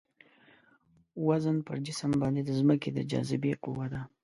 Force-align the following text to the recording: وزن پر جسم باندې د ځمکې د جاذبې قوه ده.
وزن 1.27 1.57
پر 1.67 1.77
جسم 1.85 2.11
باندې 2.21 2.41
د 2.43 2.49
ځمکې 2.59 2.89
د 2.93 2.99
جاذبې 3.11 3.53
قوه 3.63 3.85
ده. 3.93 4.01